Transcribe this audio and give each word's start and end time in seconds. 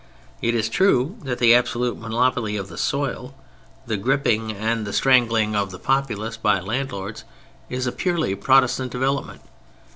It 0.41 0.55
is 0.55 0.67
true 0.67 1.15
that 1.21 1.37
the 1.37 1.53
absolute 1.53 1.95
monopoly 1.95 2.57
of 2.57 2.69
the 2.69 2.77
soil, 2.79 3.35
the 3.85 3.97
gripping 3.97 4.51
and 4.51 4.83
the 4.83 4.93
strangling 4.93 5.55
of 5.55 5.69
the 5.69 5.77
populace 5.77 6.37
by 6.37 6.59
landlords, 6.59 7.23
is 7.69 7.85
a 7.85 7.91
purely 7.91 8.33
Protestant 8.33 8.91
development. 8.91 9.41